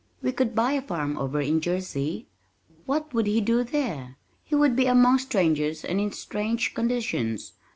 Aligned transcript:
"We 0.23 0.31
could 0.31 0.55
buy 0.55 0.71
a 0.71 0.81
farm 0.81 1.15
over 1.19 1.39
in 1.41 1.61
Jersey." 1.61 2.27
"What 2.87 3.13
would 3.13 3.27
he 3.27 3.39
do 3.39 3.63
there? 3.63 4.17
He 4.43 4.55
would 4.55 4.75
be 4.75 4.87
among 4.87 5.19
strangers 5.19 5.85
and 5.85 6.01
in 6.01 6.11
strange 6.11 6.73
conditions. 6.73 7.53